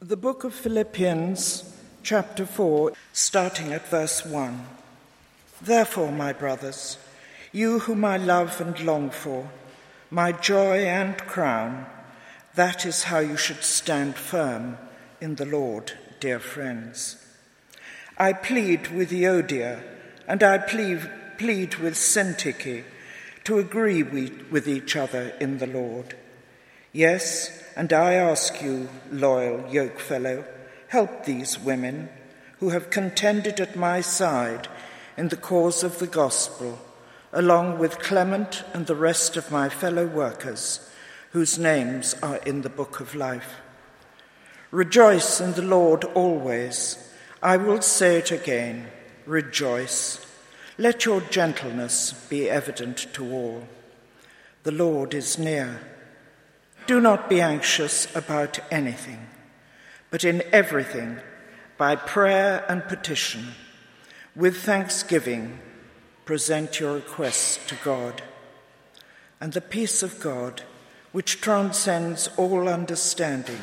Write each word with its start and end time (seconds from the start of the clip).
The 0.00 0.16
book 0.16 0.44
of 0.44 0.54
Philippians, 0.54 1.74
chapter 2.04 2.46
4, 2.46 2.92
starting 3.12 3.72
at 3.72 3.88
verse 3.88 4.24
1. 4.24 4.64
Therefore, 5.60 6.12
my 6.12 6.32
brothers, 6.32 6.98
you 7.50 7.80
whom 7.80 8.04
I 8.04 8.16
love 8.16 8.60
and 8.60 8.78
long 8.78 9.10
for, 9.10 9.50
my 10.08 10.30
joy 10.30 10.84
and 10.84 11.18
crown, 11.18 11.86
that 12.54 12.86
is 12.86 13.02
how 13.04 13.18
you 13.18 13.36
should 13.36 13.64
stand 13.64 14.14
firm 14.14 14.78
in 15.20 15.34
the 15.34 15.46
Lord, 15.46 15.94
dear 16.20 16.38
friends. 16.38 17.16
I 18.16 18.34
plead 18.34 18.92
with 18.92 19.10
Euodia 19.10 19.82
and 20.28 20.44
I 20.44 20.58
plead, 20.58 21.10
plead 21.38 21.74
with 21.74 21.94
Syntyche 21.94 22.84
to 23.42 23.58
agree 23.58 24.04
with 24.04 24.68
each 24.68 24.94
other 24.94 25.30
in 25.40 25.58
the 25.58 25.66
Lord. 25.66 26.14
Yes, 26.98 27.62
and 27.76 27.92
I 27.92 28.14
ask 28.14 28.60
you, 28.60 28.88
loyal 29.12 29.64
yoke 29.72 30.00
fellow, 30.00 30.44
help 30.88 31.24
these 31.24 31.56
women 31.56 32.08
who 32.58 32.70
have 32.70 32.90
contended 32.90 33.60
at 33.60 33.76
my 33.76 34.00
side 34.00 34.66
in 35.16 35.28
the 35.28 35.36
cause 35.36 35.84
of 35.84 36.00
the 36.00 36.08
gospel, 36.08 36.76
along 37.32 37.78
with 37.78 38.00
Clement 38.00 38.64
and 38.74 38.88
the 38.88 38.96
rest 38.96 39.36
of 39.36 39.52
my 39.52 39.68
fellow 39.68 40.08
workers, 40.08 40.90
whose 41.30 41.56
names 41.56 42.16
are 42.20 42.38
in 42.38 42.62
the 42.62 42.68
book 42.68 42.98
of 42.98 43.14
life. 43.14 43.60
Rejoice 44.72 45.40
in 45.40 45.52
the 45.52 45.62
Lord 45.62 46.02
always. 46.02 46.98
I 47.40 47.58
will 47.58 47.80
say 47.80 48.16
it 48.16 48.32
again 48.32 48.88
rejoice. 49.24 50.26
Let 50.76 51.04
your 51.04 51.20
gentleness 51.20 52.12
be 52.28 52.50
evident 52.50 53.06
to 53.12 53.32
all. 53.32 53.68
The 54.64 54.72
Lord 54.72 55.14
is 55.14 55.38
near. 55.38 55.80
Do 56.88 57.02
not 57.02 57.28
be 57.28 57.42
anxious 57.42 58.08
about 58.16 58.60
anything, 58.70 59.26
but 60.10 60.24
in 60.24 60.42
everything, 60.52 61.18
by 61.76 61.96
prayer 61.96 62.64
and 62.66 62.82
petition, 62.82 63.48
with 64.34 64.56
thanksgiving, 64.56 65.58
present 66.24 66.80
your 66.80 66.94
requests 66.94 67.58
to 67.66 67.74
God. 67.84 68.22
And 69.38 69.52
the 69.52 69.60
peace 69.60 70.02
of 70.02 70.18
God, 70.18 70.62
which 71.12 71.42
transcends 71.42 72.30
all 72.38 72.66
understanding, 72.70 73.60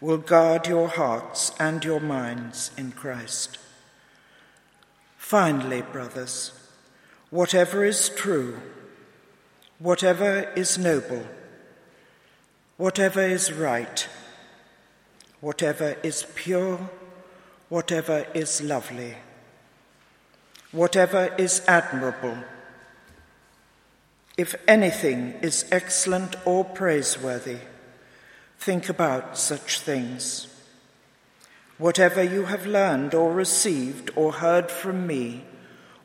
will 0.00 0.18
guard 0.18 0.68
your 0.68 0.86
hearts 0.86 1.50
and 1.58 1.84
your 1.84 1.98
minds 1.98 2.70
in 2.78 2.92
Christ. 2.92 3.58
Finally, 5.16 5.82
brothers, 5.82 6.52
whatever 7.30 7.84
is 7.84 8.10
true, 8.10 8.60
whatever 9.80 10.52
is 10.54 10.78
noble, 10.78 11.26
whatever 12.82 13.22
is 13.22 13.52
right, 13.52 14.08
whatever 15.40 15.96
is 16.02 16.26
pure, 16.34 16.90
whatever 17.68 18.26
is 18.34 18.60
lovely, 18.60 19.14
whatever 20.72 21.32
is 21.38 21.62
admirable, 21.68 22.36
if 24.36 24.56
anything 24.66 25.32
is 25.42 25.64
excellent 25.70 26.34
or 26.44 26.64
praiseworthy, 26.64 27.58
think 28.58 28.88
about 28.88 29.38
such 29.38 29.78
things. 29.78 30.48
Whatever 31.78 32.20
you 32.20 32.46
have 32.46 32.66
learned 32.66 33.14
or 33.14 33.32
received 33.32 34.10
or 34.16 34.32
heard 34.32 34.72
from 34.72 35.06
me 35.06 35.44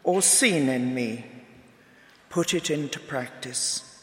or 0.03 0.21
seen 0.21 0.69
in 0.69 0.93
me, 0.93 1.25
put 2.29 2.53
it 2.53 2.69
into 2.69 2.99
practice, 2.99 3.99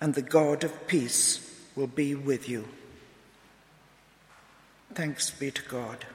and 0.00 0.14
the 0.14 0.22
God 0.22 0.62
of 0.62 0.86
peace 0.86 1.42
will 1.76 1.86
be 1.86 2.14
with 2.14 2.48
you. 2.48 2.64
Thanks 4.94 5.30
be 5.30 5.50
to 5.50 5.62
God. 5.62 6.06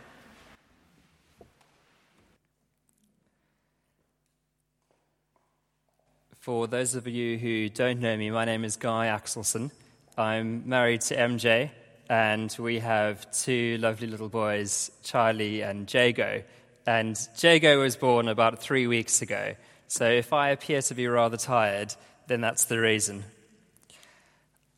For 6.39 6.66
those 6.66 6.95
of 6.95 7.08
you 7.08 7.38
who 7.38 7.70
don't 7.70 7.99
know 7.99 8.17
me, 8.17 8.32
my 8.32 8.45
name 8.45 8.66
is 8.66 8.76
Guy 8.76 9.05
Axelson. 9.05 9.70
I'm 10.17 10.67
married 10.67 11.02
to 11.02 11.16
MJ, 11.16 11.70
and 12.10 12.55
we 12.58 12.80
have 12.80 13.30
two 13.32 13.78
lovely 13.78 14.08
little 14.08 14.30
boys, 14.30 14.89
Charlie 15.04 15.61
and 15.61 15.92
Jago. 15.93 16.42
And 16.88 17.16
Jago 17.38 17.80
was 17.80 17.95
born 17.95 18.28
about 18.28 18.60
three 18.60 18.88
weeks 18.88 19.22
ago, 19.22 19.54
so 19.88 20.10
if 20.10 20.33
I 20.33 20.49
appear 20.49 20.82
to 20.82 20.95
be 20.95 21.05
rather 21.05 21.38
tired, 21.38 21.93
then 22.26 22.42
that's 22.42 22.66
the 22.66 22.80
reason. 22.80 23.23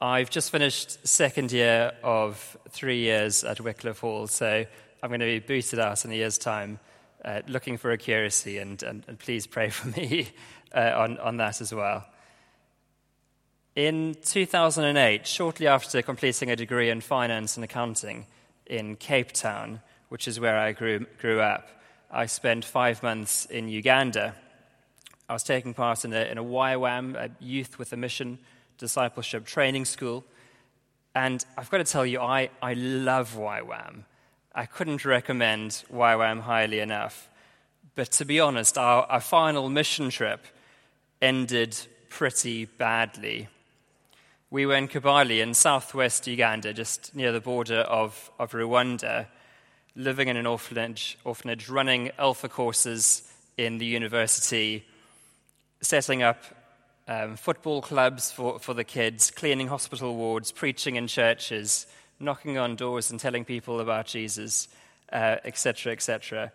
I've 0.03 0.29
just 0.29 0.51
finished 0.51 1.07
second 1.07 1.53
year 1.53 1.93
of 2.03 2.57
three 2.67 2.99
years 2.99 3.45
at 3.45 3.61
Wycliffe 3.61 3.99
Hall, 3.99 4.27
so 4.27 4.65
I'm 5.01 5.09
going 5.09 5.21
to 5.21 5.25
be 5.25 5.39
booted 5.39 5.79
out 5.79 6.03
in 6.03 6.11
a 6.11 6.15
year's 6.15 6.37
time, 6.37 6.81
uh, 7.23 7.39
looking 7.47 7.77
for 7.77 7.89
a 7.89 7.97
curacy, 7.97 8.57
and, 8.57 8.83
and, 8.83 9.05
and 9.07 9.17
please 9.17 9.47
pray 9.47 9.69
for 9.69 9.87
me 9.97 10.27
uh, 10.75 10.91
on, 10.93 11.17
on 11.19 11.37
that 11.37 11.61
as 11.61 11.73
well. 11.73 12.05
In 13.77 14.17
2008, 14.25 15.25
shortly 15.25 15.67
after 15.67 16.01
completing 16.01 16.51
a 16.51 16.57
degree 16.57 16.89
in 16.89 16.99
finance 16.99 17.55
and 17.55 17.63
accounting 17.63 18.25
in 18.65 18.97
Cape 18.97 19.31
Town, 19.31 19.79
which 20.09 20.27
is 20.27 20.37
where 20.37 20.57
I 20.57 20.73
grew, 20.73 21.05
grew 21.21 21.39
up, 21.39 21.69
I 22.11 22.25
spent 22.25 22.65
five 22.65 23.01
months 23.03 23.45
in 23.45 23.69
Uganda. 23.69 24.35
I 25.29 25.33
was 25.33 25.43
taking 25.43 25.73
part 25.73 26.03
in 26.03 26.11
a, 26.11 26.25
in 26.25 26.37
a 26.37 26.43
YWAM, 26.43 27.15
a 27.15 27.31
Youth 27.39 27.79
with 27.79 27.93
a 27.93 27.97
Mission 27.97 28.39
discipleship 28.83 29.45
training 29.45 29.85
school. 29.85 30.25
And 31.15 31.45
I've 31.57 31.69
got 31.71 31.77
to 31.77 31.85
tell 31.85 32.05
you, 32.05 32.19
I, 32.19 32.49
I 32.61 32.73
love 32.73 33.33
YWAM. 33.33 34.03
I 34.53 34.65
couldn't 34.65 35.05
recommend 35.05 35.85
YWAM 35.89 36.41
highly 36.41 36.79
enough. 36.81 37.29
But 37.95 38.11
to 38.17 38.25
be 38.25 38.41
honest, 38.41 38.77
our, 38.77 39.03
our 39.03 39.21
final 39.21 39.69
mission 39.69 40.09
trip 40.09 40.45
ended 41.21 41.77
pretty 42.09 42.65
badly. 42.65 43.47
We 44.51 44.65
were 44.65 44.75
in 44.75 44.89
Kabale 44.89 45.41
in 45.41 45.53
southwest 45.53 46.27
Uganda, 46.27 46.73
just 46.73 47.15
near 47.15 47.31
the 47.31 47.39
border 47.39 47.79
of, 48.01 48.29
of 48.37 48.51
Rwanda, 48.51 49.27
living 49.95 50.27
in 50.27 50.35
an 50.35 50.45
orphanage, 50.45 51.17
orphanage, 51.23 51.69
running 51.69 52.11
alpha 52.19 52.49
courses 52.49 53.31
in 53.57 53.77
the 53.77 53.85
university, 53.85 54.83
setting 55.79 56.21
up 56.21 56.43
um, 57.07 57.35
football 57.35 57.81
clubs 57.81 58.31
for, 58.31 58.59
for 58.59 58.73
the 58.73 58.83
kids, 58.83 59.31
cleaning 59.31 59.67
hospital 59.67 60.15
wards, 60.15 60.51
preaching 60.51 60.95
in 60.95 61.07
churches, 61.07 61.85
knocking 62.19 62.57
on 62.57 62.75
doors 62.75 63.11
and 63.11 63.19
telling 63.19 63.45
people 63.45 63.79
about 63.79 64.05
Jesus, 64.05 64.67
etc., 65.11 65.91
uh, 65.91 65.93
etc. 65.93 66.43
Et 66.45 66.51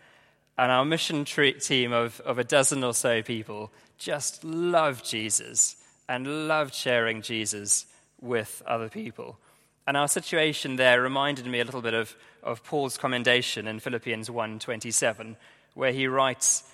and 0.58 0.72
our 0.72 0.84
mission 0.84 1.24
team 1.24 1.92
of, 1.92 2.20
of 2.22 2.38
a 2.38 2.44
dozen 2.44 2.82
or 2.82 2.92
so 2.92 3.22
people 3.22 3.70
just 3.96 4.42
love 4.42 5.04
Jesus 5.04 5.76
and 6.08 6.48
loved 6.48 6.74
sharing 6.74 7.22
Jesus 7.22 7.86
with 8.20 8.60
other 8.66 8.88
people. 8.88 9.38
And 9.86 9.96
our 9.96 10.08
situation 10.08 10.76
there 10.76 11.00
reminded 11.00 11.46
me 11.46 11.60
a 11.60 11.64
little 11.64 11.80
bit 11.80 11.94
of, 11.94 12.16
of 12.42 12.64
Paul's 12.64 12.98
commendation 12.98 13.68
in 13.68 13.78
Philippians 13.78 14.28
1:27, 14.28 15.36
where 15.74 15.92
he 15.92 16.08
writes, 16.08 16.64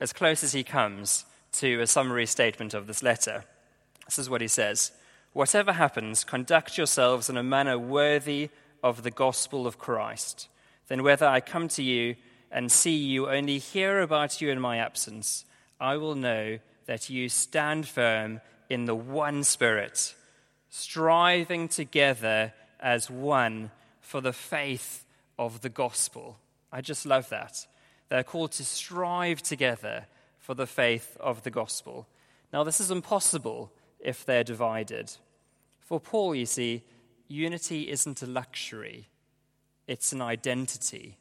as 0.00 0.12
close 0.12 0.44
as 0.44 0.52
he 0.52 0.64
comes, 0.64 1.24
to 1.52 1.80
a 1.80 1.86
summary 1.86 2.26
statement 2.26 2.74
of 2.74 2.86
this 2.86 3.02
letter. 3.02 3.44
This 4.06 4.18
is 4.18 4.30
what 4.30 4.40
he 4.40 4.48
says 4.48 4.92
Whatever 5.32 5.72
happens, 5.72 6.24
conduct 6.24 6.76
yourselves 6.76 7.30
in 7.30 7.36
a 7.36 7.42
manner 7.42 7.78
worthy 7.78 8.50
of 8.82 9.02
the 9.02 9.10
gospel 9.10 9.66
of 9.66 9.78
Christ. 9.78 10.48
Then, 10.88 11.02
whether 11.02 11.26
I 11.26 11.40
come 11.40 11.68
to 11.68 11.82
you 11.82 12.16
and 12.50 12.70
see 12.70 12.96
you, 12.96 13.28
only 13.28 13.58
hear 13.58 14.00
about 14.00 14.42
you 14.42 14.50
in 14.50 14.60
my 14.60 14.76
absence, 14.76 15.46
I 15.80 15.96
will 15.96 16.14
know 16.14 16.58
that 16.86 17.08
you 17.08 17.28
stand 17.30 17.88
firm 17.88 18.40
in 18.68 18.84
the 18.84 18.94
one 18.94 19.42
Spirit, 19.44 20.14
striving 20.68 21.68
together 21.68 22.52
as 22.78 23.10
one 23.10 23.70
for 24.00 24.20
the 24.20 24.32
faith 24.32 25.06
of 25.38 25.62
the 25.62 25.70
gospel. 25.70 26.38
I 26.70 26.82
just 26.82 27.06
love 27.06 27.30
that. 27.30 27.66
They're 28.10 28.22
called 28.22 28.52
to 28.52 28.64
strive 28.64 29.42
together 29.42 30.06
for 30.42 30.54
the 30.54 30.66
faith 30.66 31.16
of 31.20 31.44
the 31.44 31.50
gospel. 31.50 32.08
Now, 32.52 32.64
this 32.64 32.80
is 32.80 32.90
impossible 32.90 33.72
if 34.00 34.26
they're 34.26 34.44
divided. 34.44 35.12
For 35.78 36.00
Paul, 36.00 36.34
you 36.34 36.46
see, 36.46 36.82
unity 37.28 37.88
isn't 37.88 38.22
a 38.22 38.26
luxury, 38.26 39.08
it's 39.86 40.12
an 40.12 40.20
identity. 40.20 41.16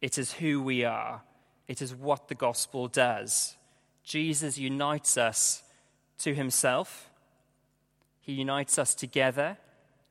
It 0.00 0.18
is 0.18 0.34
who 0.34 0.62
we 0.62 0.84
are, 0.84 1.22
it 1.66 1.82
is 1.82 1.94
what 1.94 2.28
the 2.28 2.34
gospel 2.34 2.86
does. 2.86 3.56
Jesus 4.04 4.56
unites 4.56 5.18
us 5.18 5.62
to 6.18 6.32
himself, 6.34 7.10
he 8.20 8.34
unites 8.34 8.78
us 8.78 8.94
together, 8.94 9.58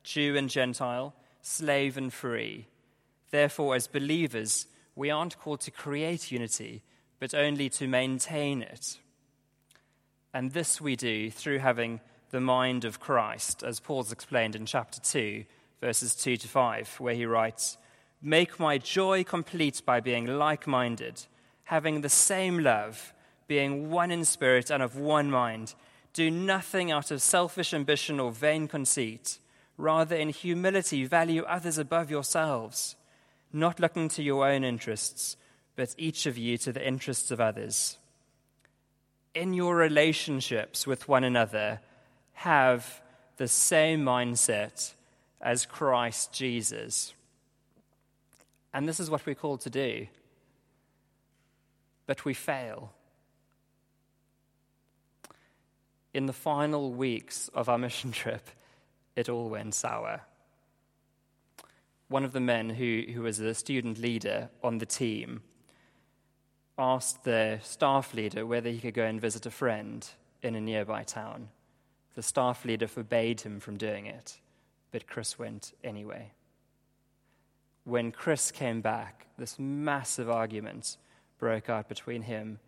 Jew 0.02 0.36
and 0.36 0.50
Gentile, 0.50 1.14
slave 1.40 1.96
and 1.96 2.12
free. 2.12 2.66
Therefore, 3.30 3.74
as 3.74 3.86
believers, 3.86 4.66
we 4.94 5.10
aren't 5.10 5.38
called 5.38 5.60
to 5.62 5.70
create 5.70 6.30
unity 6.30 6.82
but 7.18 7.34
only 7.34 7.68
to 7.70 7.88
maintain 7.88 8.62
it. 8.62 8.98
And 10.32 10.52
this 10.52 10.80
we 10.80 10.96
do 10.96 11.30
through 11.30 11.58
having 11.58 12.00
the 12.30 12.40
mind 12.40 12.84
of 12.84 12.98
Christ, 12.98 13.62
as 13.62 13.78
Paul's 13.78 14.10
explained 14.10 14.56
in 14.56 14.66
chapter 14.66 15.00
2, 15.00 15.44
verses 15.80 16.14
2 16.16 16.36
to 16.38 16.48
5, 16.48 16.96
where 16.98 17.14
he 17.14 17.26
writes, 17.26 17.78
Make 18.20 18.58
my 18.58 18.78
joy 18.78 19.22
complete 19.22 19.82
by 19.86 20.00
being 20.00 20.26
like 20.26 20.66
minded, 20.66 21.26
having 21.64 22.00
the 22.00 22.08
same 22.08 22.58
love, 22.58 23.12
being 23.46 23.90
one 23.90 24.10
in 24.10 24.24
spirit 24.24 24.70
and 24.70 24.82
of 24.82 24.96
one 24.96 25.30
mind. 25.30 25.74
Do 26.12 26.30
nothing 26.30 26.90
out 26.90 27.10
of 27.10 27.22
selfish 27.22 27.74
ambition 27.74 28.18
or 28.18 28.32
vain 28.32 28.66
conceit. 28.66 29.38
Rather, 29.76 30.16
in 30.16 30.30
humility, 30.30 31.04
value 31.04 31.42
others 31.42 31.78
above 31.78 32.10
yourselves, 32.10 32.96
not 33.52 33.78
looking 33.78 34.08
to 34.08 34.22
your 34.22 34.48
own 34.48 34.64
interests, 34.64 35.36
but 35.76 35.94
each 35.98 36.26
of 36.26 36.38
you 36.38 36.56
to 36.58 36.72
the 36.72 36.86
interests 36.86 37.30
of 37.30 37.40
others. 37.40 37.98
In 39.34 39.52
your 39.52 39.76
relationships 39.76 40.86
with 40.86 41.08
one 41.08 41.24
another, 41.24 41.80
have 42.34 43.00
the 43.36 43.48
same 43.48 44.04
mindset 44.04 44.92
as 45.40 45.66
Christ 45.66 46.32
Jesus. 46.32 47.12
And 48.72 48.88
this 48.88 49.00
is 49.00 49.10
what 49.10 49.26
we're 49.26 49.34
called 49.34 49.60
to 49.62 49.70
do. 49.70 50.06
But 52.06 52.24
we 52.24 52.34
fail. 52.34 52.92
In 56.12 56.26
the 56.26 56.32
final 56.32 56.92
weeks 56.92 57.48
of 57.54 57.68
our 57.68 57.78
mission 57.78 58.12
trip, 58.12 58.48
it 59.16 59.28
all 59.28 59.48
went 59.48 59.74
sour. 59.74 60.22
One 62.08 62.24
of 62.24 62.32
the 62.32 62.40
men 62.40 62.70
who, 62.70 63.04
who 63.12 63.22
was 63.22 63.40
a 63.40 63.54
student 63.54 63.98
leader 63.98 64.50
on 64.62 64.78
the 64.78 64.86
team 64.86 65.42
asked 66.78 67.24
the 67.24 67.60
staff 67.62 68.14
leader 68.14 68.44
whether 68.44 68.70
he 68.70 68.78
could 68.78 68.94
go 68.94 69.04
and 69.04 69.20
visit 69.20 69.46
a 69.46 69.50
friend 69.50 70.08
in 70.42 70.54
a 70.54 70.60
nearby 70.60 71.02
town. 71.02 71.48
The 72.14 72.22
staff 72.22 72.64
leader 72.64 72.86
forbade 72.86 73.40
him 73.40 73.60
from 73.60 73.76
doing 73.76 74.06
it, 74.06 74.38
but 74.92 75.06
Chris 75.06 75.38
went 75.38 75.72
anyway. 75.82 76.32
When 77.84 78.12
Chris 78.12 78.50
came 78.50 78.80
back, 78.80 79.26
this 79.36 79.58
massive 79.58 80.30
argument 80.30 80.96
broke 81.38 81.68
out 81.68 81.88
between 81.88 82.22
him 82.22 82.58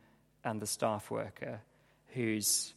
and 0.45 0.61
the 0.61 0.67
staff 0.67 1.11
worker 1.11 1.61
whose 2.15 2.75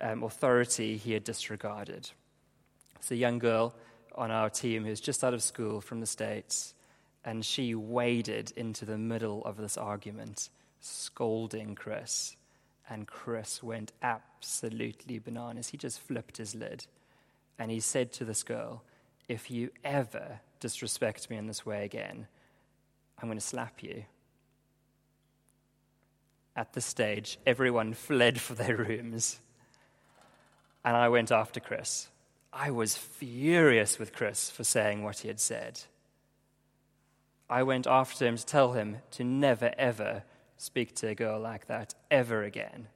um, 0.00 0.22
authority 0.22 0.96
he 0.96 1.12
had 1.12 1.24
disregarded. 1.24 2.10
It's 2.96 3.10
a 3.10 3.16
young 3.16 3.38
girl 3.38 3.74
on 4.14 4.30
our 4.30 4.50
team 4.50 4.84
who's 4.84 5.00
just 5.00 5.24
out 5.24 5.34
of 5.34 5.42
school 5.42 5.80
from 5.80 6.00
the 6.00 6.06
States, 6.06 6.74
and 7.24 7.44
she 7.44 7.74
waded 7.74 8.52
into 8.56 8.84
the 8.84 8.98
middle 8.98 9.44
of 9.44 9.56
this 9.56 9.76
argument, 9.76 10.50
scolding 10.82 11.74
Chris. 11.74 12.36
And 12.88 13.06
Chris 13.06 13.62
went 13.62 13.92
absolutely 14.02 15.18
bananas. 15.18 15.68
He 15.68 15.76
just 15.78 16.00
flipped 16.00 16.36
his 16.36 16.54
lid. 16.54 16.86
And 17.58 17.70
he 17.70 17.80
said 17.80 18.12
to 18.14 18.24
this 18.24 18.42
girl, 18.42 18.82
If 19.28 19.50
you 19.50 19.70
ever 19.84 20.40
disrespect 20.60 21.30
me 21.30 21.36
in 21.36 21.46
this 21.46 21.64
way 21.64 21.84
again, 21.84 22.26
I'm 23.18 23.28
going 23.28 23.38
to 23.38 23.44
slap 23.44 23.82
you. 23.82 24.04
At 26.54 26.72
this 26.72 26.84
stage, 26.84 27.38
everyone 27.46 27.94
fled 27.94 28.40
for 28.40 28.54
their 28.54 28.76
rooms. 28.76 29.40
And 30.84 30.96
I 30.96 31.08
went 31.08 31.30
after 31.30 31.60
Chris. 31.60 32.08
I 32.52 32.70
was 32.70 32.96
furious 32.96 33.98
with 33.98 34.12
Chris 34.12 34.50
for 34.50 34.64
saying 34.64 35.02
what 35.02 35.20
he 35.20 35.28
had 35.28 35.40
said. 35.40 35.80
I 37.48 37.62
went 37.62 37.86
after 37.86 38.26
him 38.26 38.36
to 38.36 38.44
tell 38.44 38.72
him 38.72 38.98
to 39.12 39.24
never, 39.24 39.72
ever 39.78 40.24
speak 40.62 40.94
to 40.94 41.08
a 41.08 41.14
girl 41.14 41.40
like 41.40 41.66
that 41.66 41.94
ever 42.10 42.44
again. 42.44 42.86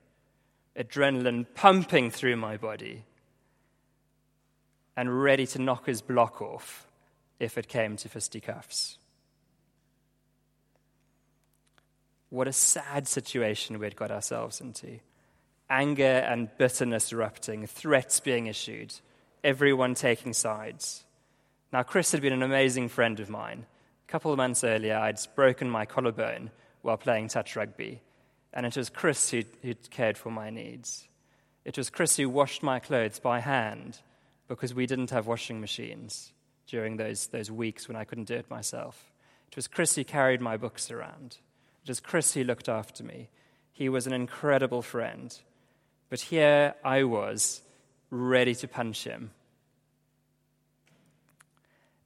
Adrenaline 0.78 1.46
pumping 1.54 2.10
through 2.10 2.36
my 2.36 2.56
body 2.56 3.04
and 4.96 5.22
ready 5.22 5.46
to 5.48 5.60
knock 5.60 5.86
his 5.86 6.00
block 6.00 6.40
off 6.40 6.86
if 7.40 7.58
it 7.58 7.66
came 7.66 7.96
to 7.96 8.08
fisticuffs. 8.08 8.98
What 12.30 12.46
a 12.46 12.52
sad 12.52 13.08
situation 13.08 13.78
we 13.78 13.86
had 13.86 13.96
got 13.96 14.10
ourselves 14.10 14.60
into. 14.60 15.00
Anger 15.68 16.04
and 16.04 16.48
bitterness 16.58 17.12
erupting, 17.12 17.66
threats 17.66 18.20
being 18.20 18.46
issued 18.46 18.94
everyone 19.42 19.94
taking 19.94 20.32
sides. 20.32 21.04
Now, 21.72 21.82
Chris 21.82 22.12
had 22.12 22.20
been 22.20 22.32
an 22.32 22.42
amazing 22.42 22.88
friend 22.88 23.20
of 23.20 23.30
mine. 23.30 23.66
A 24.08 24.10
couple 24.10 24.32
of 24.32 24.36
months 24.36 24.64
earlier, 24.64 24.96
I'd 24.96 25.18
broken 25.34 25.68
my 25.68 25.84
collarbone 25.84 26.50
while 26.86 26.96
playing 26.96 27.26
touch 27.26 27.56
rugby, 27.56 28.00
and 28.52 28.64
it 28.64 28.76
was 28.76 28.88
Chris 28.88 29.30
who 29.30 29.42
cared 29.90 30.16
for 30.16 30.30
my 30.30 30.50
needs. 30.50 31.08
It 31.64 31.76
was 31.76 31.90
Chris 31.90 32.16
who 32.16 32.30
washed 32.30 32.62
my 32.62 32.78
clothes 32.78 33.18
by 33.18 33.40
hand 33.40 33.98
because 34.46 34.72
we 34.72 34.86
didn't 34.86 35.10
have 35.10 35.26
washing 35.26 35.60
machines 35.60 36.32
during 36.68 36.96
those, 36.96 37.26
those 37.26 37.50
weeks 37.50 37.88
when 37.88 37.96
I 37.96 38.04
couldn't 38.04 38.28
do 38.28 38.34
it 38.34 38.48
myself. 38.48 39.12
It 39.48 39.56
was 39.56 39.66
Chris 39.66 39.96
who 39.96 40.04
carried 40.04 40.40
my 40.40 40.56
books 40.56 40.92
around. 40.92 41.38
It 41.82 41.88
was 41.88 41.98
Chris 41.98 42.34
who 42.34 42.44
looked 42.44 42.68
after 42.68 43.02
me. 43.02 43.30
He 43.72 43.88
was 43.88 44.06
an 44.06 44.12
incredible 44.12 44.82
friend. 44.82 45.36
But 46.08 46.20
here 46.20 46.74
I 46.84 47.02
was, 47.02 47.62
ready 48.10 48.54
to 48.54 48.68
punch 48.68 49.02
him. 49.02 49.32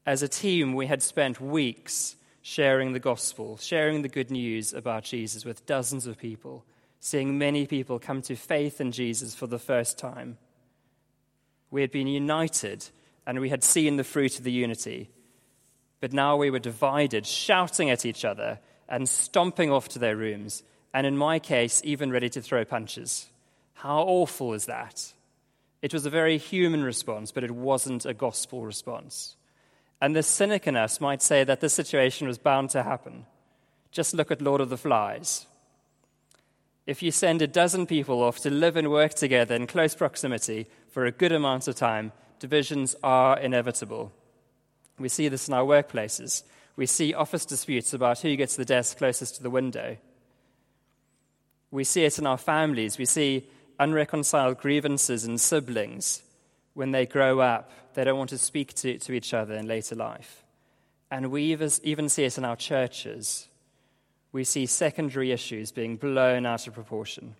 As 0.06 0.22
a 0.22 0.28
team, 0.28 0.72
we 0.72 0.86
had 0.86 1.02
spent 1.02 1.38
weeks 1.38 2.16
sharing 2.42 2.92
the 2.92 3.00
gospel, 3.00 3.56
sharing 3.58 4.02
the 4.02 4.08
good 4.08 4.30
news 4.30 4.72
about 4.72 5.04
Jesus 5.04 5.44
with 5.44 5.66
dozens 5.66 6.06
of 6.06 6.18
people, 6.18 6.64
seeing 6.98 7.38
many 7.38 7.66
people 7.66 7.98
come 7.98 8.22
to 8.22 8.36
faith 8.36 8.80
in 8.80 8.92
Jesus 8.92 9.34
for 9.34 9.46
the 9.46 9.58
first 9.58 9.98
time. 9.98 10.38
We 11.70 11.80
had 11.80 11.90
been 11.90 12.06
united 12.06 12.86
and 13.26 13.40
we 13.40 13.50
had 13.50 13.62
seen 13.62 13.96
the 13.96 14.04
fruit 14.04 14.38
of 14.38 14.44
the 14.44 14.52
unity. 14.52 15.10
But 16.00 16.12
now 16.12 16.36
we 16.36 16.50
were 16.50 16.58
divided, 16.58 17.26
shouting 17.26 17.90
at 17.90 18.06
each 18.06 18.24
other 18.24 18.58
and 18.88 19.08
stomping 19.08 19.70
off 19.70 19.88
to 19.90 19.98
their 19.98 20.16
rooms, 20.16 20.62
and 20.92 21.06
in 21.06 21.16
my 21.16 21.38
case, 21.38 21.80
even 21.84 22.10
ready 22.10 22.28
to 22.30 22.40
throw 22.40 22.64
punches. 22.64 23.28
How 23.74 24.00
awful 24.00 24.54
is 24.54 24.66
that? 24.66 25.12
It 25.80 25.94
was 25.94 26.04
a 26.04 26.10
very 26.10 26.38
human 26.38 26.82
response, 26.82 27.30
but 27.32 27.44
it 27.44 27.50
wasn't 27.50 28.04
a 28.04 28.14
gospel 28.14 28.64
response. 28.64 29.36
And 30.00 30.16
the 30.16 30.22
cynic 30.22 30.66
in 30.66 30.76
us 30.76 31.00
might 31.00 31.22
say 31.22 31.44
that 31.44 31.60
this 31.60 31.74
situation 31.74 32.26
was 32.26 32.38
bound 32.38 32.70
to 32.70 32.82
happen. 32.82 33.26
Just 33.90 34.14
look 34.14 34.30
at 34.30 34.40
Lord 34.40 34.60
of 34.60 34.70
the 34.70 34.78
Flies. 34.78 35.46
If 36.86 37.02
you 37.02 37.10
send 37.10 37.42
a 37.42 37.46
dozen 37.46 37.86
people 37.86 38.22
off 38.22 38.38
to 38.40 38.50
live 38.50 38.76
and 38.76 38.90
work 38.90 39.14
together 39.14 39.54
in 39.54 39.66
close 39.66 39.94
proximity 39.94 40.66
for 40.88 41.04
a 41.04 41.12
good 41.12 41.32
amount 41.32 41.68
of 41.68 41.74
time, 41.74 42.12
divisions 42.38 42.96
are 43.02 43.38
inevitable. 43.38 44.12
We 44.98 45.08
see 45.08 45.28
this 45.28 45.48
in 45.48 45.54
our 45.54 45.64
workplaces. 45.64 46.42
We 46.76 46.86
see 46.86 47.14
office 47.14 47.44
disputes 47.44 47.92
about 47.92 48.20
who 48.20 48.34
gets 48.36 48.56
the 48.56 48.64
desk 48.64 48.98
closest 48.98 49.36
to 49.36 49.42
the 49.42 49.50
window. 49.50 49.98
We 51.70 51.84
see 51.84 52.04
it 52.04 52.18
in 52.18 52.26
our 52.26 52.38
families. 52.38 52.98
We 52.98 53.04
see 53.04 53.48
unreconciled 53.78 54.58
grievances 54.58 55.24
in 55.24 55.38
siblings 55.38 56.22
when 56.74 56.90
they 56.90 57.06
grow 57.06 57.40
up. 57.40 57.70
They 57.94 58.04
don't 58.04 58.18
want 58.18 58.30
to 58.30 58.38
speak 58.38 58.74
to, 58.74 58.98
to 58.98 59.12
each 59.12 59.34
other 59.34 59.54
in 59.54 59.66
later 59.66 59.94
life. 59.94 60.44
And 61.10 61.30
we 61.30 61.42
even 61.82 62.08
see 62.08 62.24
it 62.24 62.38
in 62.38 62.44
our 62.44 62.56
churches. 62.56 63.48
We 64.32 64.44
see 64.44 64.66
secondary 64.66 65.32
issues 65.32 65.72
being 65.72 65.96
blown 65.96 66.46
out 66.46 66.66
of 66.66 66.74
proportion. 66.74 67.34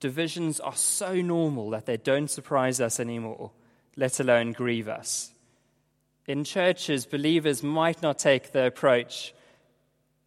Divisions 0.00 0.60
are 0.60 0.74
so 0.74 1.14
normal 1.14 1.70
that 1.70 1.86
they 1.86 1.96
don't 1.96 2.30
surprise 2.30 2.80
us 2.80 3.00
anymore, 3.00 3.50
let 3.96 4.20
alone 4.20 4.52
grieve 4.52 4.88
us. 4.88 5.30
In 6.26 6.44
churches, 6.44 7.04
believers 7.04 7.62
might 7.62 8.00
not 8.00 8.18
take 8.18 8.52
the 8.52 8.66
approach 8.66 9.34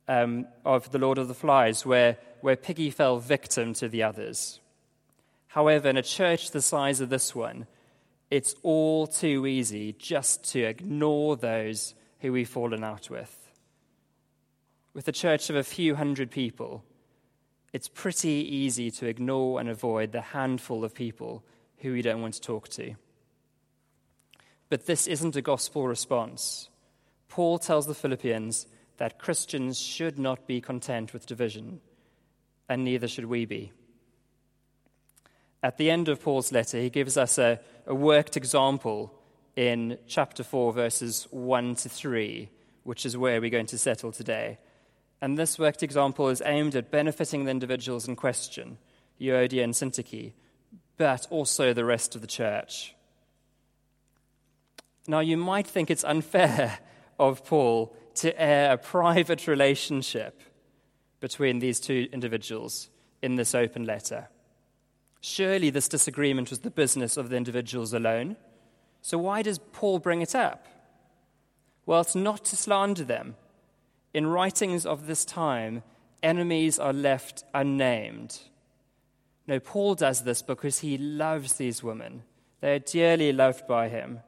um, 0.07 0.47
of 0.63 0.91
the 0.91 0.99
Lord 0.99 1.17
of 1.17 1.27
the 1.27 1.33
Flies, 1.33 1.85
where 1.85 2.17
where 2.41 2.55
Piggy 2.55 2.89
fell 2.89 3.19
victim 3.19 3.73
to 3.73 3.87
the 3.87 4.03
others. 4.03 4.59
However, 5.57 5.89
in 5.89 5.97
a 5.97 6.03
church 6.03 6.51
the 6.51 6.61
size 6.61 7.01
of 7.01 7.09
this 7.09 7.33
one, 7.33 7.65
it's 8.29 8.53
all 8.61 9.07
too 9.07 9.47
easy 9.47 9.91
just 9.91 10.43
to 10.51 10.59
ignore 10.59 11.35
those 11.35 11.95
who 12.19 12.31
we've 12.31 12.47
fallen 12.47 12.83
out 12.83 13.09
with. 13.09 13.49
With 14.93 15.07
a 15.07 15.11
church 15.11 15.49
of 15.49 15.55
a 15.55 15.63
few 15.63 15.95
hundred 15.95 16.29
people, 16.29 16.83
it's 17.73 17.87
pretty 17.87 18.29
easy 18.29 18.91
to 18.91 19.07
ignore 19.07 19.59
and 19.59 19.67
avoid 19.67 20.11
the 20.11 20.21
handful 20.21 20.83
of 20.83 20.93
people 20.93 21.43
who 21.77 21.91
we 21.91 22.03
don't 22.03 22.21
want 22.21 22.35
to 22.35 22.41
talk 22.41 22.69
to. 22.69 22.93
But 24.69 24.85
this 24.85 25.07
isn't 25.07 25.35
a 25.35 25.41
gospel 25.41 25.87
response. 25.87 26.69
Paul 27.29 27.57
tells 27.57 27.87
the 27.87 27.95
Philippians 27.95 28.67
that 28.97 29.17
Christians 29.17 29.79
should 29.79 30.19
not 30.19 30.45
be 30.45 30.61
content 30.61 31.13
with 31.13 31.25
division, 31.25 31.81
and 32.69 32.83
neither 32.83 33.07
should 33.07 33.25
we 33.25 33.45
be. 33.45 33.71
At 35.63 35.77
the 35.77 35.89
end 35.89 36.07
of 36.07 36.21
Paul's 36.21 36.51
letter, 36.51 36.79
he 36.79 36.89
gives 36.89 37.17
us 37.17 37.37
a, 37.37 37.59
a 37.85 37.95
worked 37.95 38.37
example 38.37 39.13
in 39.55 39.97
chapter 40.07 40.43
4, 40.43 40.71
verses 40.71 41.27
1 41.31 41.75
to 41.75 41.89
3, 41.89 42.49
which 42.83 43.05
is 43.05 43.17
where 43.17 43.41
we're 43.41 43.49
going 43.49 43.65
to 43.67 43.77
settle 43.77 44.11
today. 44.11 44.59
And 45.19 45.37
this 45.37 45.57
worked 45.57 45.81
example 45.81 46.29
is 46.29 46.43
aimed 46.45 46.75
at 46.75 46.91
benefiting 46.91 47.45
the 47.45 47.51
individuals 47.51 48.07
in 48.07 48.15
question, 48.15 48.77
Euodia 49.19 49.63
and 49.63 49.73
Syntyche, 49.73 50.33
but 50.95 51.25
also 51.31 51.73
the 51.73 51.85
rest 51.85 52.13
of 52.13 52.21
the 52.21 52.27
church. 52.27 52.95
Now, 55.07 55.21
you 55.21 55.37
might 55.37 55.65
think 55.65 55.89
it's 55.89 56.03
unfair 56.03 56.77
of 57.19 57.43
Paul 57.45 57.95
to 58.15 58.39
air 58.39 58.73
a 58.73 58.77
private 58.77 59.47
relationship 59.47 60.41
between 61.19 61.59
these 61.59 61.79
two 61.79 62.07
individuals 62.11 62.89
in 63.23 63.35
this 63.35 63.55
open 63.55 63.85
letter. 63.85 64.27
Surely 65.21 65.69
this 65.69 65.87
disagreement 65.87 66.49
was 66.49 66.59
the 66.59 66.69
business 66.69 67.17
of 67.17 67.29
the 67.29 67.37
individuals 67.37 67.93
alone. 67.93 68.37
So 69.01 69.17
why 69.17 69.41
does 69.41 69.59
Paul 69.71 69.99
bring 69.99 70.21
it 70.21 70.35
up? 70.35 70.67
Well, 71.85 72.01
it's 72.01 72.15
not 72.15 72.45
to 72.45 72.55
slander 72.55 73.03
them. 73.03 73.35
In 74.13 74.27
writings 74.27 74.85
of 74.85 75.07
this 75.07 75.23
time, 75.25 75.83
enemies 76.21 76.79
are 76.79 76.93
left 76.93 77.43
unnamed. 77.53 78.39
No, 79.47 79.59
Paul 79.59 79.95
does 79.95 80.21
this 80.21 80.41
because 80.41 80.79
he 80.79 80.97
loves 80.97 81.53
these 81.53 81.81
women. 81.81 82.23
They 82.59 82.75
are 82.75 82.79
dearly 82.79 83.31
loved 83.31 83.67
by 83.67 83.89
him. 83.89 84.19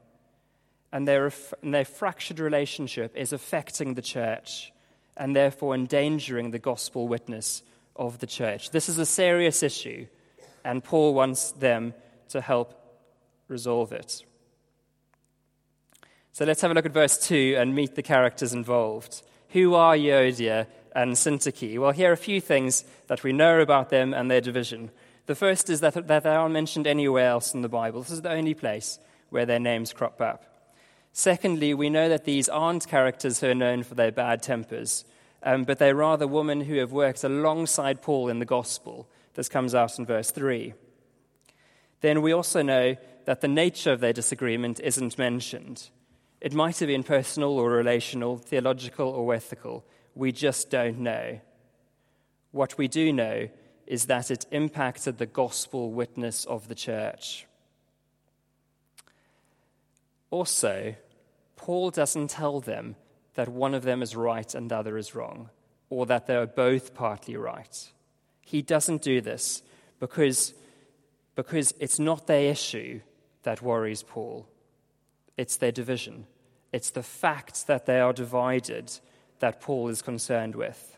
And 0.91 1.08
their, 1.08 1.31
and 1.62 1.74
their 1.74 1.86
fractured 1.86 2.39
relationship 2.39 3.15
is 3.15 3.34
affecting 3.34 3.93
the 3.93 4.01
church 4.01 4.72
and 5.17 5.36
therefore 5.36 5.75
endangering 5.75 6.51
the 6.51 6.60
gospel 6.60 7.08
witness 7.08 7.62
of 7.96 8.19
the 8.19 8.27
church. 8.27 8.72
This 8.72 8.88
is 8.88 8.98
a 8.98 9.05
serious 9.05 9.62
issue, 9.62 10.08
and 10.63 10.84
Paul 10.84 11.13
wants 11.13 11.51
them 11.51 11.94
to 12.30 12.42
help 12.42 12.74
resolve 13.48 13.92
it. 13.92 14.24
So 16.32 16.46
let's 16.46 16.62
have 16.62 16.72
a 16.72 16.74
look 16.74 16.86
at 16.86 16.94
verse 16.94 17.18
2 17.18 17.56
and 17.58 17.75
meet 17.75 17.96
the 17.96 18.04
characters 18.04 18.54
involved. 18.54 19.24
Who 19.50 19.74
are 19.74 19.96
Euodia 19.96 20.68
and 20.96 21.13
Syntyche? 21.13 21.78
Well, 21.80 21.92
here 21.92 22.12
are 22.12 22.13
a 22.13 22.18
few 22.18 22.39
things 22.39 22.86
that 23.08 23.24
we 23.24 23.34
know 23.34 23.60
about 23.60 23.89
them 23.89 24.13
and 24.13 24.30
their 24.30 24.42
division. 24.42 24.92
The 25.25 25.36
first 25.36 25.70
is 25.70 25.82
that, 25.82 26.08
that 26.08 26.24
they 26.24 26.30
aren't 26.30 26.54
mentioned 26.54 26.88
anywhere 26.88 27.28
else 27.28 27.54
in 27.54 27.62
the 27.62 27.70
Bible. 27.70 28.01
This 28.01 28.12
is 28.12 28.22
the 28.22 28.32
only 28.32 28.54
place 28.54 29.00
where 29.30 29.46
their 29.46 29.60
names 29.60 29.94
crop 29.94 30.22
up. 30.22 30.46
Secondly, 31.12 31.74
we 31.74 31.89
know 31.89 32.08
that 32.10 32.25
these 32.25 32.48
aren't 32.48 32.88
characters 32.88 33.39
who 33.39 33.48
are 33.48 33.56
known 33.56 33.84
for 33.84 33.96
their 33.96 34.12
bad 34.12 34.42
tempers, 34.42 35.06
um, 35.44 35.63
but 35.63 35.80
they're 35.80 35.96
rather 35.96 36.28
women 36.28 36.62
who 36.62 36.75
have 36.75 36.92
worked 36.92 37.24
alongside 37.24 38.01
Paul 38.01 38.30
in 38.30 38.39
the 38.39 38.46
gospel. 38.46 39.08
This 39.39 39.48
comes 39.48 39.74
out 39.74 39.98
in 39.98 40.05
verse 40.05 40.31
3. 40.31 40.74
Then 42.01 42.22
we 42.22 42.34
also 42.34 42.62
know 42.62 42.98
that 43.24 43.39
the 43.39 43.48
nature 43.48 43.93
of 43.93 44.01
their 44.01 44.12
disagreement 44.12 44.81
isn't 44.81 45.17
mentioned. 45.17 45.91
It 46.41 46.53
might 46.53 46.79
have 46.79 46.88
been 46.88 47.03
personal 47.03 47.51
or 47.51 47.72
relational, 47.72 48.36
theological 48.36 49.08
or 49.08 49.34
ethical. 49.34 49.86
We 50.13 50.34
just 50.34 50.69
don't 50.69 51.00
know. 51.00 51.39
What 52.51 52.77
we 52.77 52.89
do 52.89 53.13
know 53.13 53.48
is 53.88 54.08
that 54.08 54.29
it 54.29 54.46
impacted 54.51 55.19
the 55.19 55.25
gospel 55.25 55.93
witness 55.93 56.43
of 56.43 56.67
the 56.67 56.75
church. 56.75 57.48
Also, 60.31 60.96
Paul 61.55 61.91
doesn't 61.91 62.31
tell 62.31 62.60
them 62.60 62.98
that 63.36 63.48
one 63.48 63.74
of 63.74 63.84
them 63.84 64.01
is 64.01 64.17
right 64.17 64.53
and 64.53 64.69
the 64.69 64.75
other 64.75 64.98
is 64.98 65.15
wrong, 65.15 65.50
or 65.89 66.05
that 66.08 66.27
they 66.27 66.36
are 66.36 66.46
both 66.46 66.93
partly 66.93 67.38
right. 67.38 67.89
He 68.50 68.63
doesn't 68.63 69.03
do 69.03 69.22
this 69.22 69.62
because, 70.00 70.56
because 71.36 71.72
it's 71.79 72.00
not 72.00 72.25
their 72.25 72.50
issue 72.50 73.01
that 73.44 73.62
worries 73.62 74.01
Paul, 74.01 74.48
it's 75.38 75.58
their 75.58 75.72
division. 75.72 76.25
It's 76.74 76.89
the 76.89 77.03
fact 77.03 77.68
that 77.68 77.86
they 77.86 78.00
are 78.00 78.12
divided 78.12 78.91
that 79.38 79.62
Paul 79.62 79.89
is 79.89 80.01
concerned 80.01 80.56
with. 80.56 80.98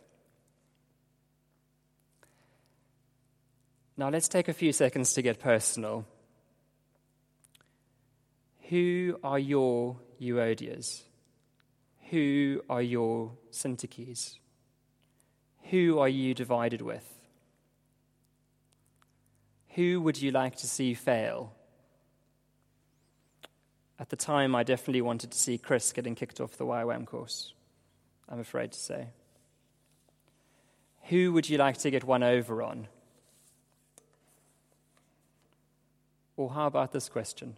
Now, 3.98 4.08
let's 4.08 4.29
take 4.29 4.48
a 4.48 4.53
few 4.53 4.72
seconds 4.72 5.12
to 5.15 5.22
get 5.22 5.38
personal. 5.38 6.05
Who 8.70 9.20
are 9.25 9.39
your 9.39 9.98
Euodias? 10.22 11.01
Who 12.12 12.62
are 12.70 12.81
your 12.81 13.34
Syntyches? 13.51 14.38
Who 15.63 16.00
are 16.00 16.08
you 16.08 16.34
divided 16.34 16.81
with? 16.81 17.11
Who 19.75 20.01
would 20.01 20.22
you 20.22 20.32
like 20.32 20.58
to 20.58 20.68
see 20.68 20.94
fail? 20.94 21.54
At 24.00 24.10
the 24.10 24.16
time, 24.16 24.56
I 24.56 24.63
definitely 24.63 25.01
wanted 25.01 25.32
to 25.32 25.38
see 25.38 25.58
Chris 25.58 25.94
getting 25.94 26.16
kicked 26.16 26.42
off 26.42 26.58
the 26.58 26.66
YWAM 26.66 27.06
course, 27.06 27.54
I'm 28.28 28.40
afraid 28.40 28.72
to 28.72 28.80
say. 28.80 29.08
Who 31.04 31.32
would 31.34 31.50
you 31.50 31.58
like 31.58 31.78
to 31.80 31.92
get 31.92 32.04
one 32.04 32.24
over 32.24 32.62
on? 32.62 32.88
Or 36.36 36.50
how 36.50 36.68
about 36.68 36.92
this 36.92 37.08
question? 37.08 37.56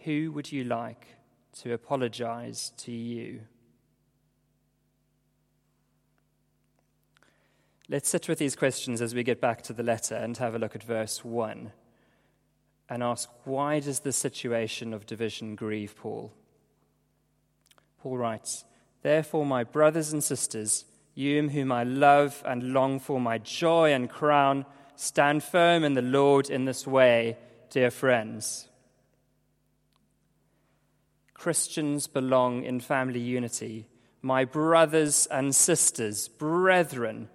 Who 0.00 0.32
would 0.32 0.50
you 0.52 0.64
like 0.64 1.06
to 1.60 1.72
apologize 1.72 2.72
to 2.78 2.92
you? 2.92 3.40
Let's 7.88 8.08
sit 8.08 8.28
with 8.28 8.38
these 8.38 8.56
questions 8.56 9.02
as 9.02 9.14
we 9.14 9.22
get 9.22 9.40
back 9.40 9.62
to 9.62 9.74
the 9.74 9.82
letter 9.82 10.14
and 10.14 10.36
have 10.38 10.54
a 10.54 10.58
look 10.58 10.74
at 10.74 10.82
verse 10.82 11.22
1 11.22 11.70
and 12.88 13.02
ask 13.02 13.28
why 13.44 13.80
does 13.80 14.00
the 14.00 14.12
situation 14.12 14.94
of 14.94 15.06
division 15.06 15.54
grieve 15.54 15.94
Paul? 15.96 16.32
Paul 18.00 18.18
writes, 18.18 18.64
Therefore, 19.02 19.44
my 19.44 19.64
brothers 19.64 20.12
and 20.12 20.24
sisters, 20.24 20.86
you 21.14 21.48
whom 21.50 21.70
I 21.70 21.84
love 21.84 22.42
and 22.46 22.72
long 22.72 23.00
for, 23.00 23.20
my 23.20 23.38
joy 23.38 23.92
and 23.92 24.08
crown, 24.08 24.64
stand 24.96 25.42
firm 25.42 25.84
in 25.84 25.92
the 25.92 26.02
Lord 26.02 26.48
in 26.48 26.64
this 26.64 26.86
way, 26.86 27.36
dear 27.70 27.90
friends. 27.90 28.68
Christians 31.34 32.06
belong 32.06 32.64
in 32.64 32.80
family 32.80 33.20
unity. 33.20 33.86
My 34.22 34.46
brothers 34.46 35.26
and 35.26 35.54
sisters, 35.54 36.28
brethren. 36.28 37.28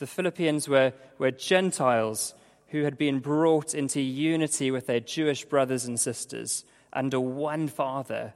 The 0.00 0.06
Philippians 0.06 0.66
were, 0.66 0.94
were 1.18 1.30
Gentiles 1.30 2.32
who 2.68 2.84
had 2.84 2.96
been 2.96 3.18
brought 3.18 3.74
into 3.74 4.00
unity 4.00 4.70
with 4.70 4.86
their 4.86 4.98
Jewish 4.98 5.44
brothers 5.44 5.84
and 5.84 6.00
sisters 6.00 6.64
under 6.90 7.20
one 7.20 7.68
Father. 7.68 8.32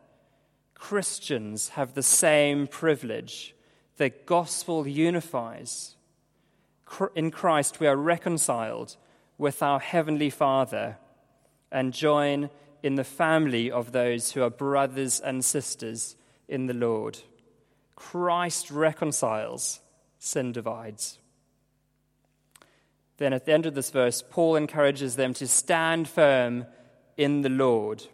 Christians 0.75 1.71
have 1.71 1.94
the 1.94 2.02
same 2.02 2.66
privilege. 2.66 3.54
The 3.97 4.11
gospel 4.11 4.87
unifies. 4.87 5.97
In 7.14 7.30
Christ, 7.30 7.80
we 7.80 7.87
are 7.87 7.97
reconciled 7.97 8.99
with 9.38 9.62
our 9.62 9.80
Heavenly 9.80 10.28
Father 10.28 10.99
and 11.73 11.94
join 11.94 12.50
in 12.83 12.97
the 12.97 13.04
family 13.04 13.71
of 13.71 13.92
those 13.92 14.33
who 14.33 14.42
are 14.42 14.50
brothers 14.50 15.18
and 15.18 15.42
sisters 15.42 16.14
in 16.47 16.66
the 16.66 16.75
Lord. 16.75 17.21
Christ 17.97 18.71
reconciles, 18.71 19.80
sin 20.18 20.52
divides. 20.52 21.21
Then 23.16 23.33
at 23.33 23.47
the 23.47 23.52
end 23.52 23.66
of 23.66 23.75
this 23.75 23.90
verse, 23.90 24.23
Paul 24.28 24.56
encourages 24.56 25.16
them 25.16 25.35
to 25.35 25.47
stand 25.47 26.09
firm 26.09 26.66
in 27.16 27.42
the 27.42 27.49
Lord. 27.49 28.04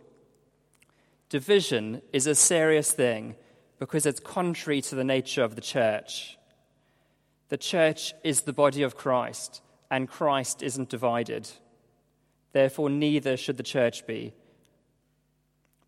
Division 1.28 2.02
is 2.12 2.26
a 2.26 2.34
serious 2.34 2.92
thing 2.92 3.36
because 3.78 4.04
it's 4.04 4.20
contrary 4.20 4.82
to 4.82 4.94
the 4.94 5.04
nature 5.04 5.42
of 5.42 5.54
the 5.54 5.62
church. 5.62 6.36
The 7.48 7.56
church 7.56 8.12
is 8.22 8.42
the 8.42 8.52
body 8.52 8.82
of 8.82 8.96
Christ, 8.96 9.62
and 9.90 10.08
Christ 10.08 10.62
isn't 10.62 10.88
divided. 10.88 11.48
Therefore, 12.52 12.90
neither 12.90 13.36
should 13.36 13.56
the 13.56 13.62
church 13.62 14.06
be 14.06 14.34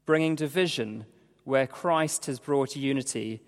bringing 0.05 0.35
division 0.35 1.07
where 1.45 1.67
Christ 1.67 2.27
has 2.27 2.39
brought 2.39 2.77
unity 2.77 3.41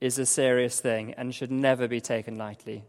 is 0.00 0.18
a 0.18 0.26
serious 0.26 0.80
thing 0.80 1.14
and 1.14 1.34
should 1.34 1.50
never 1.50 1.88
be 1.88 2.00
taken 2.00 2.36
lightly. 2.36 2.84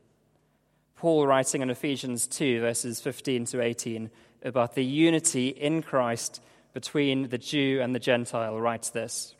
Paul, 1.01 1.25
writing 1.25 1.63
in 1.63 1.71
Ephesians 1.71 2.27
2, 2.27 2.59
verses 2.59 3.01
15 3.01 3.45
to 3.45 3.61
18, 3.63 4.11
about 4.43 4.75
the 4.75 4.85
unity 4.85 5.47
in 5.47 5.81
Christ 5.81 6.39
between 6.75 7.29
the 7.29 7.39
Jew 7.39 7.79
and 7.81 7.95
the 7.95 7.99
Gentile, 7.99 8.59
writes 8.59 8.91
this 8.91 9.33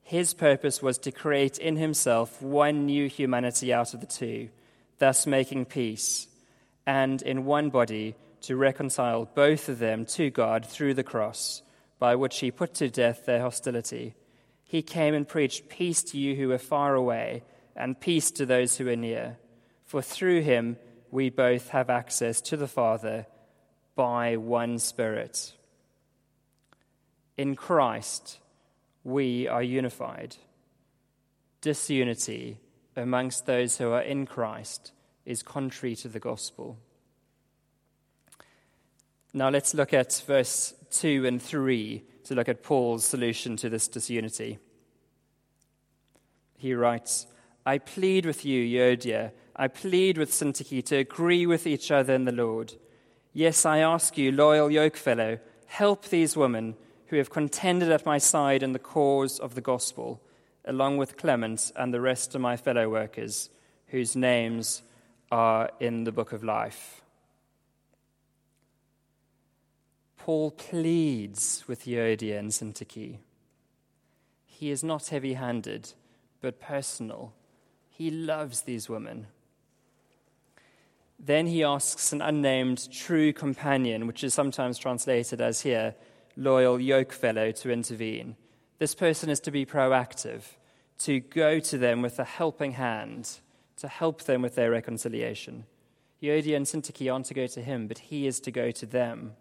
His 0.00 0.32
purpose 0.32 0.80
was 0.80 0.96
to 1.00 1.12
create 1.12 1.58
in 1.58 1.76
himself 1.76 2.40
one 2.40 2.86
new 2.86 3.06
humanity 3.06 3.70
out 3.70 3.92
of 3.92 4.00
the 4.00 4.06
two, 4.06 4.48
thus 4.98 5.26
making 5.26 5.66
peace, 5.66 6.26
and 6.86 7.20
in 7.20 7.44
one 7.44 7.68
body 7.68 8.14
to 8.40 8.56
reconcile 8.56 9.26
both 9.26 9.68
of 9.68 9.78
them 9.78 10.06
to 10.06 10.30
God 10.30 10.64
through 10.64 10.94
the 10.94 11.04
cross 11.04 11.60
by 11.98 12.14
which 12.14 12.38
he 12.38 12.50
put 12.50 12.72
to 12.76 12.88
death 12.88 13.26
their 13.26 13.42
hostility. 13.42 14.14
He 14.64 14.80
came 14.80 15.12
and 15.12 15.28
preached 15.28 15.68
peace 15.68 16.02
to 16.04 16.18
you 16.18 16.34
who 16.34 16.48
were 16.48 16.56
far 16.56 16.94
away, 16.94 17.42
and 17.76 18.00
peace 18.00 18.30
to 18.30 18.46
those 18.46 18.78
who 18.78 18.88
are 18.88 18.96
near. 18.96 19.36
For 19.90 20.02
through 20.02 20.42
him 20.42 20.76
we 21.10 21.30
both 21.30 21.70
have 21.70 21.90
access 21.90 22.40
to 22.42 22.56
the 22.56 22.68
Father 22.68 23.26
by 23.96 24.36
one 24.36 24.78
Spirit. 24.78 25.52
In 27.36 27.56
Christ, 27.56 28.38
we 29.02 29.48
are 29.48 29.64
unified. 29.64 30.36
Disunity 31.60 32.58
amongst 32.94 33.46
those 33.46 33.78
who 33.78 33.90
are 33.90 34.02
in 34.02 34.26
Christ 34.26 34.92
is 35.26 35.42
contrary 35.42 35.96
to 35.96 36.08
the 36.08 36.20
gospel. 36.20 36.78
Now 39.34 39.48
let's 39.48 39.74
look 39.74 39.92
at 39.92 40.22
verse 40.24 40.72
2 40.92 41.26
and 41.26 41.42
3 41.42 42.04
to 42.26 42.36
look 42.36 42.48
at 42.48 42.62
Paul's 42.62 43.04
solution 43.04 43.56
to 43.56 43.68
this 43.68 43.88
disunity. 43.88 44.60
He 46.58 46.74
writes, 46.74 47.26
I 47.66 47.78
plead 47.78 48.24
with 48.24 48.44
you, 48.44 48.62
Euodia, 48.62 49.32
I 49.56 49.68
plead 49.68 50.16
with 50.16 50.30
Syntyche 50.30 50.84
to 50.86 50.96
agree 50.96 51.46
with 51.46 51.66
each 51.66 51.90
other 51.90 52.14
in 52.14 52.24
the 52.24 52.32
Lord. 52.32 52.74
Yes, 53.32 53.66
I 53.66 53.78
ask 53.78 54.16
you, 54.16 54.32
loyal 54.32 54.68
yokefellow, 54.68 55.40
help 55.66 56.06
these 56.06 56.36
women 56.36 56.76
who 57.06 57.16
have 57.16 57.30
contended 57.30 57.90
at 57.90 58.06
my 58.06 58.18
side 58.18 58.62
in 58.62 58.72
the 58.72 58.78
cause 58.78 59.38
of 59.38 59.54
the 59.54 59.60
gospel, 59.60 60.20
along 60.64 60.96
with 60.96 61.16
Clement 61.16 61.72
and 61.76 61.92
the 61.92 62.00
rest 62.00 62.34
of 62.34 62.40
my 62.40 62.56
fellow 62.56 62.88
workers, 62.88 63.50
whose 63.88 64.16
names 64.16 64.82
are 65.30 65.70
in 65.80 66.04
the 66.04 66.12
book 66.12 66.32
of 66.32 66.44
life. 66.44 67.02
Paul 70.16 70.50
pleads 70.50 71.64
with 71.66 71.86
Euodia 71.86 72.38
and 72.38 72.50
Syntyche. 72.50 73.18
He 74.44 74.70
is 74.70 74.84
not 74.84 75.08
heavy 75.08 75.34
handed, 75.34 75.94
but 76.40 76.60
personal. 76.60 77.32
He 77.88 78.10
loves 78.10 78.62
these 78.62 78.88
women. 78.88 79.26
Then 81.22 81.46
he 81.46 81.62
asks 81.62 82.14
an 82.14 82.22
unnamed 82.22 82.90
true 82.90 83.32
companion, 83.34 84.06
which 84.06 84.24
is 84.24 84.32
sometimes 84.32 84.78
translated 84.78 85.42
as 85.42 85.60
here, 85.60 85.94
loyal 86.34 86.78
yokefellow, 86.78 87.54
to 87.60 87.70
intervene. 87.70 88.36
This 88.78 88.94
person 88.94 89.28
is 89.28 89.40
to 89.40 89.50
be 89.50 89.66
proactive, 89.66 90.42
to 91.00 91.20
go 91.20 91.60
to 91.60 91.76
them 91.76 92.00
with 92.00 92.18
a 92.18 92.24
helping 92.24 92.72
hand, 92.72 93.40
to 93.76 93.86
help 93.86 94.22
them 94.22 94.40
with 94.40 94.54
their 94.54 94.70
reconciliation. 94.70 95.66
Euodia 96.22 96.56
and 96.56 96.64
Syntyche 96.64 97.12
aren't 97.12 97.26
to 97.26 97.34
go 97.34 97.46
to 97.46 97.60
him, 97.60 97.86
but 97.86 97.98
he 97.98 98.26
is 98.26 98.40
to 98.40 98.50
go 98.50 98.70
to 98.70 98.86
them. 98.86 99.32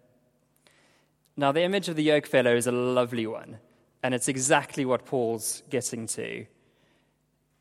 Now, 1.38 1.54
the 1.54 1.64
image 1.64 1.88
of 1.88 1.96
the 1.96 2.04
yoke 2.04 2.28
fellow 2.28 2.56
is 2.56 2.68
a 2.68 2.74
lovely 2.74 3.26
one, 3.26 3.60
and 4.04 4.14
it's 4.14 4.28
exactly 4.28 4.84
what 4.84 5.06
Paul's 5.06 5.64
getting 5.70 6.08
to. 6.08 6.46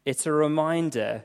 It's 0.04 0.26
a 0.26 0.32
reminder 0.32 1.24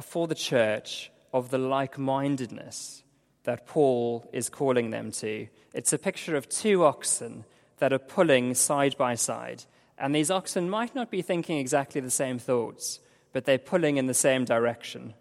for 0.00 0.26
the 0.26 0.34
church 0.34 1.10
of 1.34 1.50
the 1.50 1.58
like 1.58 1.98
mindedness 1.98 3.02
that 3.42 3.66
Paul 3.66 4.26
is 4.32 4.48
calling 4.48 4.90
them 4.90 5.10
to. 5.10 5.48
It's 5.74 5.92
a 5.92 5.98
picture 5.98 6.36
of 6.36 6.48
two 6.48 6.84
oxen 6.84 7.44
that 7.78 7.92
are 7.92 7.98
pulling 7.98 8.54
side 8.54 8.96
by 8.96 9.16
side. 9.16 9.64
And 9.98 10.14
these 10.14 10.30
oxen 10.30 10.70
might 10.70 10.94
not 10.94 11.10
be 11.10 11.22
thinking 11.22 11.58
exactly 11.58 12.00
the 12.00 12.08
same 12.08 12.38
thoughts, 12.38 13.00
but 13.32 13.44
they're 13.44 13.58
pulling 13.58 13.96
in 13.96 14.06
the 14.06 14.14
same 14.14 14.44
direction. 14.44 15.12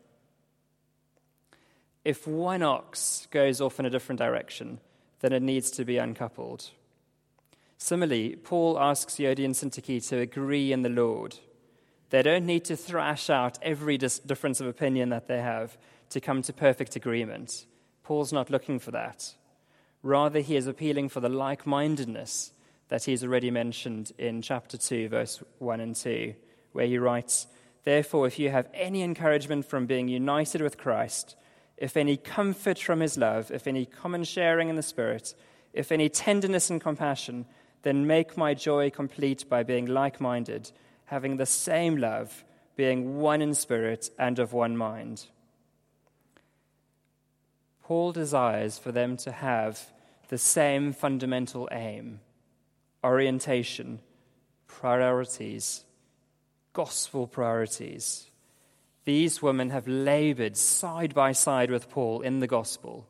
If 2.06 2.28
one 2.28 2.62
ox 2.62 3.28
goes 3.32 3.60
off 3.60 3.80
in 3.80 3.86
a 3.88 3.90
different 3.90 4.20
direction, 4.20 4.80
then 5.22 5.34
it 5.34 5.42
needs 5.42 5.72
to 5.72 5.84
be 5.84 5.98
uncoupled. 5.98 6.70
Similarly, 7.80 8.36
Paul 8.36 8.80
asks 8.80 9.16
Euodia 9.16 9.46
and 9.46 9.56
Syntyche 9.56 10.08
to 10.10 10.20
agree 10.20 10.72
in 10.72 10.84
the 10.84 10.90
Lord. 10.90 11.40
They 12.12 12.22
don't 12.22 12.46
need 12.46 12.66
to 12.66 12.76
thrash 12.78 13.32
out 13.32 13.58
every 13.64 13.98
dis- 13.98 14.20
difference 14.20 14.62
of 14.62 14.68
opinion 14.68 15.10
that 15.10 15.28
they 15.28 15.42
have 15.42 15.76
to 16.14 16.22
come 16.22 16.42
to 16.44 16.54
perfect 16.54 16.96
agreement. 16.96 17.66
Paul's 18.04 18.34
not 18.34 18.50
looking 18.50 18.80
for 18.80 18.92
that. 18.92 19.34
Rather, 20.02 20.40
he 20.40 20.56
is 20.56 20.68
appealing 20.68 21.10
for 21.10 21.20
the 21.20 21.30
like 21.30 21.66
mindedness 21.66 22.52
that 22.90 23.06
he's 23.06 23.24
already 23.24 23.50
mentioned 23.50 24.12
in 24.18 24.42
chapter 24.42 24.78
2, 24.78 25.10
verse 25.10 25.42
1 25.60 25.80
and 25.80 25.96
2, 25.96 26.34
where 26.74 26.86
he 26.86 26.98
writes, 26.98 27.48
Therefore, 27.84 28.28
if 28.28 28.38
you 28.38 28.50
have 28.50 28.70
any 28.74 29.02
encouragement 29.02 29.66
from 29.66 29.86
being 29.86 30.08
united 30.08 30.62
with 30.62 30.78
Christ, 30.78 31.36
if 31.78 31.98
any 31.98 32.18
comfort 32.18 32.78
from 32.78 33.00
his 33.00 33.18
love, 33.18 33.52
if 33.52 33.66
any 33.66 33.86
common 33.86 34.24
sharing 34.24 34.70
in 34.70 34.76
the 34.76 34.84
Spirit, 34.84 35.34
if 35.74 35.92
any 35.92 36.10
tenderness 36.10 36.70
and 36.70 36.80
compassion, 36.80 37.46
then 37.82 38.08
make 38.08 38.38
my 38.38 38.54
joy 38.54 38.90
complete 38.90 39.50
by 39.50 39.64
being 39.64 39.86
like 39.86 40.22
minded, 40.22 40.72
having 41.06 41.38
the 41.38 41.46
same 41.46 41.98
love, 41.98 42.44
being 42.76 43.18
one 43.18 43.42
in 43.42 43.54
spirit 43.54 44.10
and 44.18 44.40
of 44.40 44.54
one 44.54 44.78
mind. 44.78 45.26
Paul 47.84 48.14
desires 48.14 48.78
for 48.80 48.92
them 48.92 49.18
to 49.18 49.32
have 49.32 49.92
the 50.30 50.38
same 50.38 50.94
fundamental 50.94 51.68
aim, 51.72 52.22
orientation, 53.04 54.00
priorities, 54.68 55.84
gospel 56.72 57.28
priorities. 57.28 58.30
These 59.06 59.42
women 59.42 59.70
have 59.72 59.88
labored 59.88 60.56
side 60.56 61.14
by 61.14 61.34
side 61.34 61.70
with 61.70 61.90
Paul 61.90 62.22
in 62.22 62.40
the 62.40 62.48
gospel. 62.48 63.06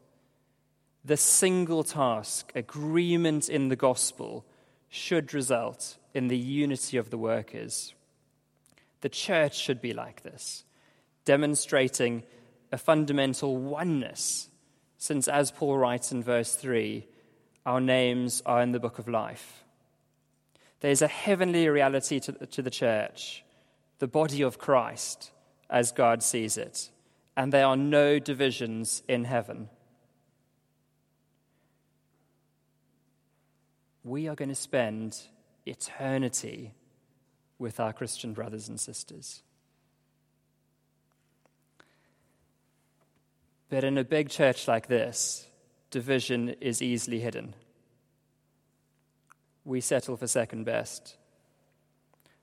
The 1.06 1.18
single 1.18 1.84
task, 1.84 2.52
agreement 2.56 3.50
in 3.50 3.68
the 3.68 3.76
gospel, 3.76 4.44
should 4.90 5.34
result 5.34 5.98
in 6.16 6.30
the 6.30 6.38
unity 6.38 6.98
of 6.98 7.12
the 7.12 7.18
workers. 7.18 7.94
The 9.02 9.10
church 9.10 9.56
should 9.56 9.82
be 9.82 9.94
like 9.94 10.24
this, 10.24 10.64
demonstrating 11.26 12.24
a 12.72 12.78
fundamental 12.78 13.58
oneness, 13.58 14.50
since, 15.04 15.28
as 15.28 15.52
Paul 15.52 15.78
writes 15.78 16.14
in 16.14 16.24
verse 16.24 16.56
3, 16.56 17.06
our 17.66 17.82
names 17.82 18.42
are 18.46 18.62
in 18.62 18.72
the 18.72 18.80
book 18.80 19.00
of 19.00 19.10
life. 19.10 19.66
There's 20.80 21.02
a 21.02 21.10
heavenly 21.10 21.68
reality 21.68 22.22
to, 22.22 22.32
to 22.32 22.62
the 22.62 22.70
church, 22.70 23.44
the 24.00 24.08
body 24.08 24.44
of 24.44 24.58
Christ 24.58 25.32
as 25.70 25.92
God 25.92 26.24
sees 26.24 26.56
it, 26.56 26.90
and 27.36 27.52
there 27.52 27.66
are 27.66 27.76
no 27.76 28.18
divisions 28.18 29.04
in 29.10 29.26
heaven. 29.26 29.68
We 34.06 34.30
are 34.30 34.36
going 34.36 34.48
to 34.48 34.56
spend 34.56 35.18
eternity 35.66 36.76
with 37.60 37.82
our 37.82 37.92
Christian 37.92 38.32
brothers 38.32 38.70
and 38.70 38.80
sisters. 38.80 39.44
But 43.74 43.84
in 43.84 43.98
a 43.98 44.04
big 44.04 44.30
church 44.30 44.68
like 44.68 44.86
this, 44.86 45.48
division 45.90 46.50
is 46.62 46.80
easily 46.80 47.20
hidden. 47.22 47.56
We 49.66 49.82
settle 49.82 50.16
for 50.16 50.28
second 50.28 50.66
best. 50.66 51.18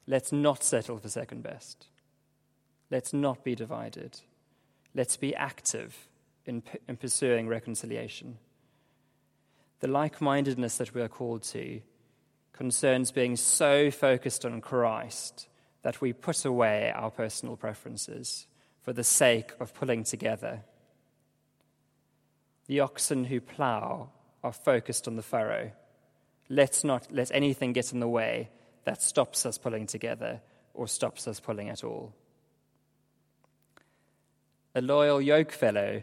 Let's 0.08 0.32
not 0.32 0.64
settle 0.64 0.98
for 0.98 1.08
second 1.08 1.44
best. 1.44 1.86
Let's 2.90 3.12
not 3.12 3.44
be 3.44 3.54
divided. 3.54 4.18
Let's 4.92 5.16
be 5.16 5.32
active 5.36 6.08
in, 6.46 6.64
in 6.88 6.96
pursuing 6.96 7.46
reconciliation. 7.46 8.38
The 9.78 9.86
like 9.86 10.20
mindedness 10.20 10.78
that 10.78 10.94
we 10.94 11.00
are 11.00 11.08
called 11.08 11.44
to 11.44 11.80
concerns 12.52 13.12
being 13.12 13.36
so 13.36 13.92
focused 13.92 14.44
on 14.44 14.60
Christ 14.60 15.46
that 15.82 16.00
we 16.00 16.12
put 16.12 16.44
away 16.44 16.92
our 16.92 17.12
personal 17.12 17.56
preferences 17.56 18.48
for 18.82 18.92
the 18.92 19.04
sake 19.04 19.52
of 19.60 19.72
pulling 19.74 20.02
together. 20.02 20.64
The 22.70 22.78
oxen 22.78 23.24
who 23.24 23.40
plough 23.40 24.10
are 24.44 24.52
focused 24.52 25.08
on 25.08 25.16
the 25.16 25.22
furrow. 25.22 25.72
Let's 26.48 26.84
not 26.84 27.08
let 27.10 27.32
anything 27.34 27.72
get 27.72 27.92
in 27.92 27.98
the 27.98 28.06
way 28.06 28.50
that 28.84 29.02
stops 29.02 29.44
us 29.44 29.58
pulling 29.58 29.88
together 29.88 30.40
or 30.72 30.86
stops 30.86 31.26
us 31.26 31.40
pulling 31.40 31.68
at 31.68 31.82
all 31.82 32.14
a 34.74 34.80
loyal 34.80 35.20
yoke 35.20 35.50
fellow 35.50 36.02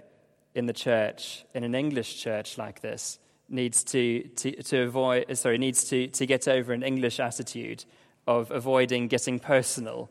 in 0.54 0.66
the 0.66 0.74
church, 0.74 1.46
in 1.54 1.64
an 1.64 1.74
English 1.74 2.22
church 2.22 2.58
like 2.58 2.82
this, 2.82 3.18
needs 3.48 3.82
to, 3.86 4.24
to, 4.36 4.62
to 4.64 4.82
avoid, 4.82 5.38
sorry, 5.38 5.58
needs 5.58 5.86
to, 5.86 6.08
to 6.08 6.26
get 6.26 6.50
over 6.50 6.74
an 6.74 6.84
English 6.84 7.22
attitude 7.22 7.86
of 8.28 8.52
avoiding 8.52 9.08
getting 9.08 9.40
personal 9.40 10.10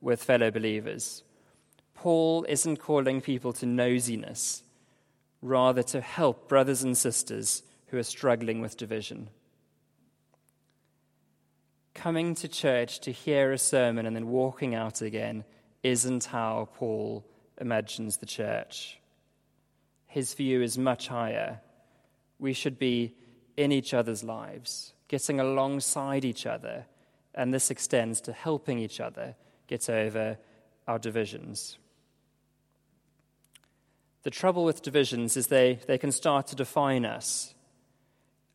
with 0.00 0.22
fellow 0.22 0.52
believers. 0.52 1.24
Paul 1.94 2.46
isn't 2.48 2.76
calling 2.76 3.20
people 3.20 3.52
to 3.54 3.66
nosiness, 3.66 4.62
rather 5.46 5.82
to 5.82 6.00
help 6.00 6.48
brothers 6.48 6.82
and 6.82 6.96
sisters 6.96 7.62
who 7.86 7.98
are 7.98 8.02
struggling 8.02 8.60
with 8.60 8.76
division. 8.76 9.28
Coming 11.94 12.34
to 12.36 12.48
church 12.48 13.00
to 13.00 13.12
hear 13.12 13.52
a 13.52 13.58
sermon 13.58 14.06
and 14.06 14.14
then 14.14 14.28
walking 14.28 14.74
out 14.74 15.00
again 15.00 15.44
isn't 15.82 16.24
how 16.26 16.68
Paul 16.74 17.24
imagines 17.60 18.18
the 18.18 18.26
church. 18.26 18.98
His 20.06 20.34
view 20.34 20.62
is 20.62 20.76
much 20.76 21.08
higher. 21.08 21.60
We 22.38 22.52
should 22.52 22.78
be 22.78 23.14
in 23.56 23.72
each 23.72 23.94
other's 23.94 24.22
lives, 24.22 24.92
getting 25.08 25.40
alongside 25.40 26.24
each 26.24 26.44
other, 26.44 26.86
and 27.34 27.52
this 27.54 27.70
extends 27.70 28.20
to 28.22 28.32
helping 28.32 28.78
each 28.78 29.00
other 29.00 29.34
get 29.66 29.88
over 29.88 30.38
our 30.86 30.98
divisions. 30.98 31.78
The 34.26 34.30
trouble 34.30 34.64
with 34.64 34.82
divisions 34.82 35.36
is 35.36 35.46
they, 35.46 35.78
they 35.86 35.98
can 35.98 36.10
start 36.10 36.48
to 36.48 36.56
define 36.56 37.04
us. 37.04 37.54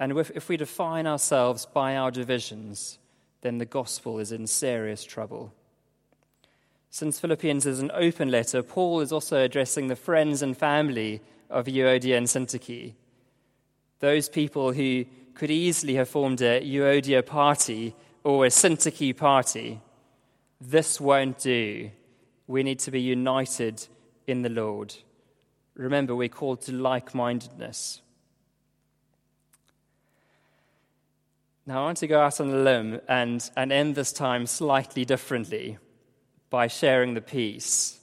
And 0.02 0.12
if, 0.18 0.30
if 0.32 0.50
we 0.50 0.58
define 0.58 1.08
ourselves 1.08 1.66
by 1.66 1.96
our 1.96 2.12
divisions, 2.12 3.00
then 3.40 3.58
the 3.58 3.66
gospel 3.66 4.20
is 4.20 4.34
in 4.34 4.48
serious 4.48 5.06
trouble. 5.06 5.54
Since 6.90 7.22
Philippians 7.22 7.66
is 7.66 7.80
an 7.80 7.90
open 7.94 8.30
letter, 8.30 8.62
Paul 8.62 9.00
is 9.00 9.14
also 9.14 9.42
addressing 9.42 9.88
the 9.88 9.96
friends 9.96 10.42
and 10.42 10.58
family 10.58 11.22
of 11.50 11.68
Euodia 11.68 12.18
and 12.18 12.28
Syntyche. 12.28 12.96
those 14.00 14.28
people 14.28 14.74
who 14.74 15.06
could 15.36 15.52
easily 15.52 15.96
have 15.96 16.10
formed 16.10 16.42
a 16.42 16.60
Euodia 16.60 17.26
party 17.26 17.96
or 18.26 18.46
a 18.46 18.50
Syntyche 18.50 19.16
party, 19.16 19.80
this 20.60 21.00
won't 21.00 21.40
do. 21.40 21.92
We 22.46 22.62
need 22.62 22.80
to 22.80 22.92
be 22.92 23.00
united 23.00 23.88
in 24.28 24.42
the 24.42 24.50
Lord. 24.50 24.96
Remember, 25.76 26.16
we're 26.16 26.30
called 26.30 26.62
to 26.64 26.74
like 26.74 27.16
mindedness. 27.16 28.02
Now, 31.66 31.84
I 31.84 31.86
want 31.86 31.98
to 32.00 32.08
go 32.08 32.20
out 32.20 32.42
on 32.42 32.50
a 32.50 32.58
limb 32.58 33.00
and, 33.08 33.50
and 33.56 33.72
end 33.72 33.96
this 33.96 34.12
time 34.12 34.48
slightly 34.48 35.06
differently 35.06 35.78
by 36.50 36.68
sharing 36.68 37.14
the 37.14 37.22
peace, 37.22 38.00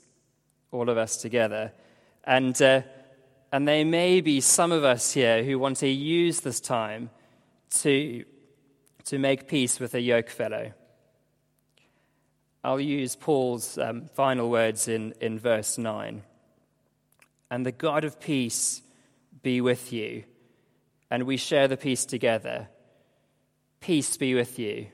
all 0.71 0.89
of 0.89 0.97
us 0.97 1.17
together. 1.17 1.73
And, 2.25 2.61
uh, 2.63 2.83
and 3.53 3.67
there 3.67 3.85
may 3.85 4.21
be 4.21 4.41
some 4.41 4.73
of 4.73 4.85
us 4.85 5.13
here 5.13 5.43
who 5.43 5.59
want 5.59 5.79
to 5.79 5.89
use 5.89 6.41
this 6.41 6.61
time 6.61 7.11
to, 7.81 8.25
to 9.05 9.19
make 9.19 9.49
peace 9.49 9.81
with 9.81 9.95
a 9.95 10.01
yoke 10.01 10.31
fellow. 10.31 10.73
I'll 12.63 12.81
use 12.81 13.17
Paul's 13.17 13.77
um, 13.77 14.09
final 14.15 14.51
words 14.51 14.89
in, 14.89 15.15
in 15.21 15.39
verse 15.39 15.79
9. 15.79 16.23
And 17.51 17.65
the 17.65 17.73
God 17.73 18.05
of 18.05 18.21
peace 18.21 18.83
be 19.43 19.61
with 19.61 19.93
you, 19.93 20.25
and 21.11 21.23
we 21.23 21.37
share 21.37 21.69
the 21.69 21.77
peace 21.77 22.05
together. 22.05 22.69
Peace 23.81 24.17
be 24.17 24.35
with 24.35 24.59
you. 24.59 24.89